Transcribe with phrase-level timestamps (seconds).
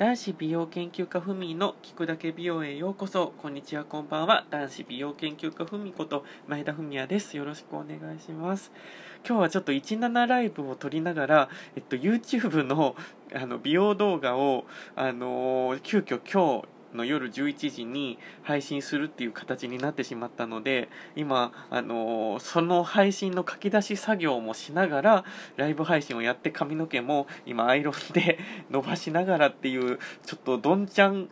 [0.00, 3.34] 男子美容研究家ふみの聞くだけ美容へようこそ。
[3.36, 4.46] こんにちは、こんばんは。
[4.48, 7.36] 男子美容研究家ふみこと前田文也です。
[7.36, 8.72] よろしくお願いします。
[9.28, 12.96] 今日はちょっと17ライブを撮りながら、えっと、YouTube の
[13.34, 14.64] あの美容動画を、
[14.96, 25.24] あのー急遽今日、の夜11時に配信するっていう形になってしまったので今、あのーその配信の書き出し作業もしながら
[25.56, 28.38] ライブ配信をやって髪の毛も今アイロンで
[28.70, 31.28] 伸ばしながらっていうちょっとどんちゃん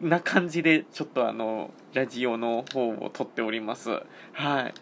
[0.00, 3.90] な感じでちょっとあのラジオの方を撮っております。
[4.32, 4.74] はい。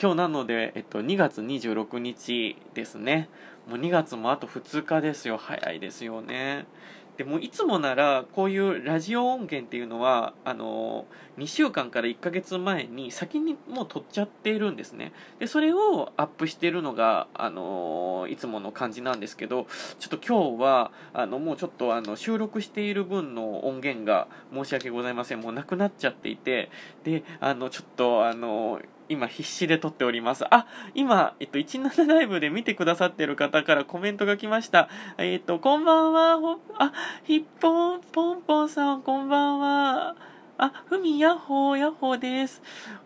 [0.00, 3.30] 今日なので、えっと、2月26日ですね。
[3.66, 5.38] もう2月もあと2日ですよ。
[5.38, 6.66] 早いですよね。
[7.16, 11.06] でもいつもならこういうラジオ音源っていうのはあの
[11.38, 15.12] 2週間から1ヶ月前に先にもう撮っちゃっているんですね。
[15.38, 19.66] でそれをアップしてるのがあのいつもの感じなんですけど
[19.98, 25.40] ちょっと今日はあのもうちょっとあの収録している分の音源が申し訳ございません。
[25.40, 26.70] もうなくなっちゃっていて
[27.04, 30.44] であのちょっとあの今必死で撮っております。
[30.50, 34.88] あ、今、えっと、17ライブで見てくださってる方からコメントが来ました。
[35.18, 36.92] えっと、こんばんは、ほ、あ、
[37.24, 40.16] ヒッポン、ポンポンさん、こんばんは。
[40.58, 42.62] あ、ふみ、やっほー、やっほーです。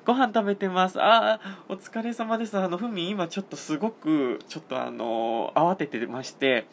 [0.07, 1.03] ご飯食べてます。
[1.03, 2.57] あ、お疲れ様です。
[2.57, 6.67] あの、ふみ、今ちょっとすごく、ちょっとあの、慌ててまして、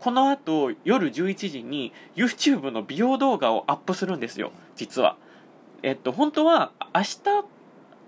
[0.00, 5.16] この後、夜11時に YouTube の美容動画をアップするんですよ、実は。
[5.82, 7.18] えっと、本当は、明日、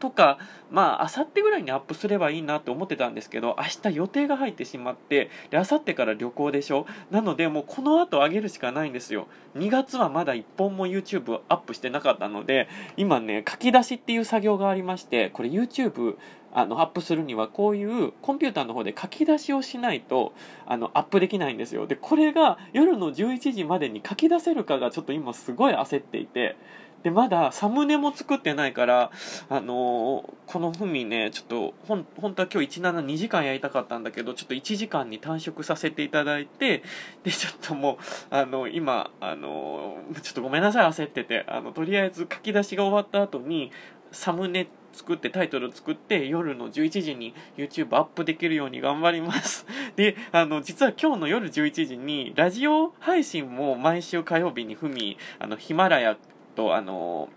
[0.01, 0.39] とか、
[0.71, 6.87] まあ、明後日ぐらいにアップすればいいなって思ってたんですけど、明日予定が入ってしまって、で、明後日から旅行でしょ？
[7.11, 9.29] なので、もうこの後上げるしかないんですよ。
[9.57, 16.17] 2月はまだ1本も YouTube アップしてなかったので、今ね、書き出しっていう作業がありまして、これ YouTube、
[16.55, 20.33] あの、アップするには、こういうコンピューターの方で書き出しをしないと、
[20.67, 21.87] あの、アップできないんですよ。
[21.87, 26.57] で、これが夜の11時までに書き出せるかがちょっと今すごい焦っていて、
[27.03, 29.11] で、まだサムネも作ってないから、
[29.51, 36.83] あのーこのふみね、ちょっと、ほん、本当は今日172時間やりたかったんだけど、ちょっと1時間に短縮させていただいて、
[37.25, 37.97] で、ちょっともう、
[38.31, 43.71] あの、今、あのーちょっとごめんなさい、焦ってて、あの、とりあえず書き出しが終わった後に、
[44.13, 49.67] サムネって作って、タイトル作って、夜の11時に YouTube アップできるように頑張ります。
[49.97, 56.17] で、あの、実は今日の夜11時に、ラジオ配信も毎週火曜日にふみ、あの、ヒマラヤ
[56.57, 57.29] と、あの、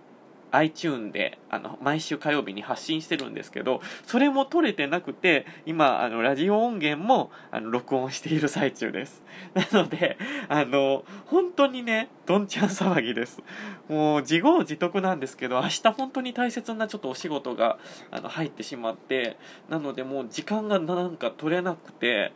[0.51, 9.21] iTune であの毎週火曜日に発信してるんですけどそれも撮れてなくて今あのラジオ音源もあの録音している最中です。
[9.53, 10.17] なので
[10.49, 13.41] あの本当にねどんちゃん騒ぎです。
[13.89, 17.77] もう自業自得なんですけど明日本当に大切なちょっとお仕事が
[18.11, 19.37] あの入ってしまって
[19.69, 22.31] なのでもう時間がなんか取れなくて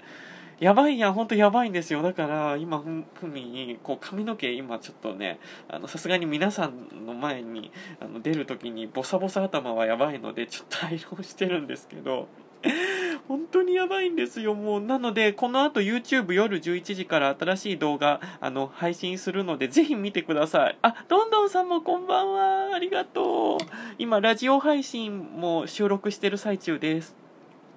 [0.61, 2.03] やばいや、ほんとやばいんですよ。
[2.03, 2.83] だから、今、
[3.16, 12.27] ふみに、こう、髪の毛、今、ちょっとね、あの、さすがに皆さんの前に、あの、出るときに、ボサボサ頭はやばいので、ちょっとアイロンしてるんですけど、
[13.27, 14.81] 本当にやばいんですよ、もう。
[14.81, 20.78] なので、この後 YouTube 夜11時から新しい動画、あの、配信するので、ぜひ見てください。
[20.83, 22.75] あ、どんどんさんもこんばんは。
[22.75, 23.57] ありがとう。
[23.97, 27.20] 今、ラジオ配信も収録してる最中です。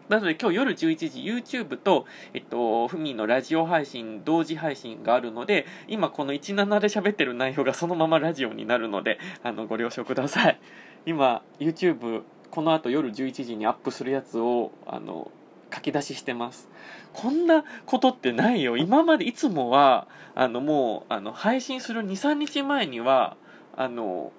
[0.08, 10.60] なので今日夜11時 YouTube と、えっと、ふみのラジオ配信、同時配信があるので、今この17で喋ってる内容がそのままラジオになるので、あの、ご了承ください。
[11.06, 15.30] 今、YouTube、この後夜11時にアップするやつを、あの、
[15.74, 16.68] 書き出ししてます。
[17.12, 18.76] こんなことってないよ。
[18.76, 23.36] 今までいつもは、あの、もう、あの、配信する2、3日前には、
[23.76, 24.32] あの、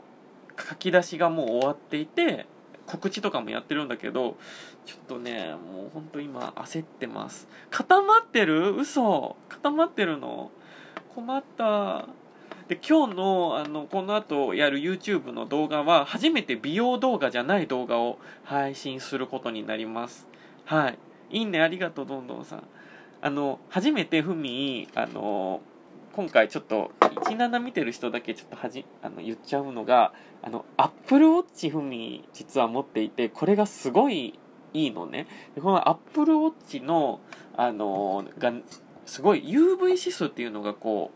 [0.57, 2.45] 書き出しがもう終わっていて、
[2.85, 4.37] 告知とかもやってるんだけど、
[4.85, 7.47] ちょっとね、もうほんと今焦ってます。
[7.71, 8.75] 固まってる？
[8.75, 10.51] 嘘固まってるの？
[11.15, 12.07] 困った。
[12.67, 20.27] で、今日の、あの、この後やる YouTube の動画は、初めて美容動画じゃない動画を配信することになります。
[20.65, 20.97] はい。
[21.29, 22.63] いいね、ありがとう、どんどんさん。
[23.21, 25.61] あの、初めてふみ、あの、
[26.15, 34.39] 今回ちょっと17見てる人だけちょっとはじあの言っちゃうのがあの Apple Watch ふみ実は持っていてこれがすごい
[34.73, 35.27] いいのね。
[35.61, 37.19] この Apple Watch の
[37.57, 38.53] あのが
[39.05, 41.11] すごい UV 指数っていうのがこ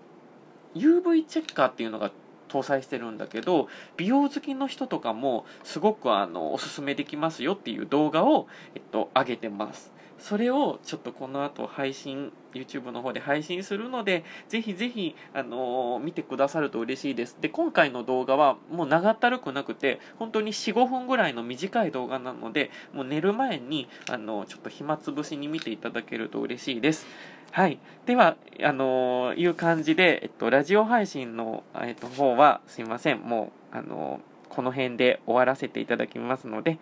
[0.76, 2.12] う UV チェッカーっていうのが
[2.50, 9.94] 搭載してるんだけど美容好きの人とかもすごくあのおすすめできますよっていう動画を、えっと、上げてます。
[10.20, 27.06] それをちょっとこの後配信 YouTube の方で配信するのでぜひぜひ、あのー見てくださると嬉しいですで今回の動画はもう長ったるくなくて本当に45分ぐらいの短い動画なのでもう寝る前に、あのちょっと暇つぶしに見ていただけると嬉しいです
[27.52, 27.80] はい。
[28.06, 33.22] では、あのーいう感じで、えっと、ラジオ配信の、えっと、方は、すいません。
[33.22, 36.78] もう、あのこの辺で終わらせていただきますので、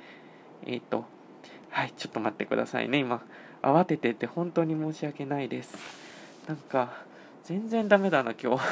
[0.65, 1.05] えっと、
[1.77, 2.97] はい、ちょっと待ってくださいね。
[2.97, 3.21] 今、
[3.62, 5.77] 慌ててて本当に申し訳ないです。
[6.47, 7.03] なんか、
[7.44, 8.63] 全然ダメだな、今日。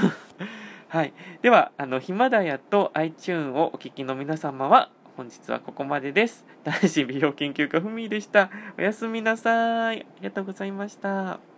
[0.89, 1.13] はい。
[1.43, 6.47] では、あの、ヒマラヤと iTune をお聴きの皆様は、本日はここまでです。
[6.63, 8.49] 男子美容研究家ふみでした。
[8.75, 9.99] おやすみなさい。
[9.99, 11.54] ありがとうございました。